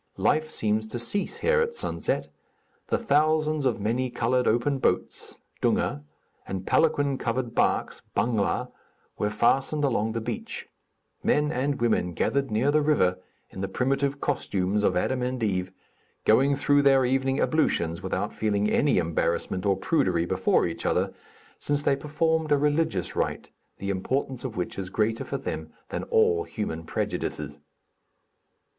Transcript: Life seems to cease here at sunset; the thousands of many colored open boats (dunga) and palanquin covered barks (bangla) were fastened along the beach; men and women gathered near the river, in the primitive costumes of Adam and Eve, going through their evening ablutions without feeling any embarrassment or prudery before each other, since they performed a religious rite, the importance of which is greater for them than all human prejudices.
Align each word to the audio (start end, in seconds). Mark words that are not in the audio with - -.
Life 0.17 0.49
seems 0.49 0.87
to 0.87 0.97
cease 0.97 1.37
here 1.45 1.61
at 1.61 1.75
sunset; 1.75 2.27
the 2.87 2.97
thousands 2.97 3.65
of 3.67 3.79
many 3.79 4.09
colored 4.09 4.47
open 4.47 4.79
boats 4.79 5.39
(dunga) 5.61 6.01
and 6.47 6.65
palanquin 6.65 7.19
covered 7.19 7.53
barks 7.53 8.01
(bangla) 8.17 8.71
were 9.19 9.29
fastened 9.29 9.83
along 9.83 10.13
the 10.13 10.19
beach; 10.19 10.67
men 11.21 11.51
and 11.51 11.79
women 11.79 12.13
gathered 12.13 12.49
near 12.49 12.71
the 12.71 12.81
river, 12.81 13.19
in 13.51 13.61
the 13.61 13.67
primitive 13.67 14.19
costumes 14.19 14.83
of 14.83 14.97
Adam 14.97 15.21
and 15.21 15.43
Eve, 15.43 15.71
going 16.25 16.55
through 16.55 16.81
their 16.81 17.05
evening 17.05 17.39
ablutions 17.39 18.01
without 18.01 18.33
feeling 18.33 18.71
any 18.71 18.97
embarrassment 18.97 19.67
or 19.67 19.77
prudery 19.77 20.25
before 20.25 20.65
each 20.65 20.83
other, 20.83 21.13
since 21.59 21.83
they 21.83 21.95
performed 21.95 22.51
a 22.51 22.57
religious 22.57 23.15
rite, 23.15 23.51
the 23.77 23.91
importance 23.91 24.43
of 24.43 24.57
which 24.57 24.79
is 24.79 24.89
greater 24.89 25.23
for 25.23 25.37
them 25.37 25.71
than 25.89 26.01
all 26.05 26.43
human 26.43 26.85
prejudices. 26.85 27.59